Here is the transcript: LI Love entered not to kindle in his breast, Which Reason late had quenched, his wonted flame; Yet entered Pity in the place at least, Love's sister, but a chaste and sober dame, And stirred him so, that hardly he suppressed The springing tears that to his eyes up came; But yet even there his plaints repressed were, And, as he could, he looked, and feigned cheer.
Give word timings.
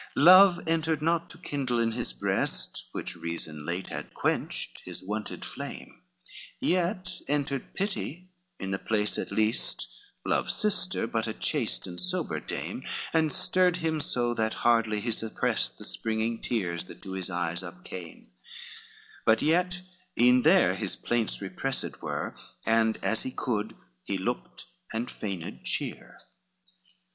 LI 0.15 0.23
Love 0.23 0.59
entered 0.67 0.99
not 0.99 1.29
to 1.29 1.37
kindle 1.37 1.77
in 1.77 1.91
his 1.91 2.11
breast, 2.11 2.85
Which 2.91 3.15
Reason 3.15 3.63
late 3.67 3.89
had 3.89 4.15
quenched, 4.15 4.79
his 4.83 5.03
wonted 5.03 5.45
flame; 5.45 6.01
Yet 6.59 7.21
entered 7.27 7.75
Pity 7.75 8.31
in 8.59 8.71
the 8.71 8.79
place 8.79 9.19
at 9.19 9.31
least, 9.31 9.87
Love's 10.25 10.55
sister, 10.55 11.05
but 11.05 11.27
a 11.27 11.35
chaste 11.35 11.85
and 11.85 12.01
sober 12.01 12.39
dame, 12.39 12.83
And 13.13 13.31
stirred 13.31 13.77
him 13.77 14.01
so, 14.01 14.33
that 14.33 14.55
hardly 14.65 15.01
he 15.01 15.11
suppressed 15.11 15.77
The 15.77 15.85
springing 15.85 16.41
tears 16.41 16.85
that 16.85 17.03
to 17.03 17.11
his 17.11 17.29
eyes 17.29 17.61
up 17.61 17.83
came; 17.83 18.31
But 19.23 19.43
yet 19.43 19.83
even 20.15 20.41
there 20.41 20.73
his 20.73 20.95
plaints 20.95 21.43
repressed 21.43 22.01
were, 22.01 22.33
And, 22.65 22.97
as 23.03 23.21
he 23.21 23.29
could, 23.29 23.75
he 24.03 24.17
looked, 24.17 24.65
and 24.91 25.11
feigned 25.11 25.63
cheer. 25.63 26.17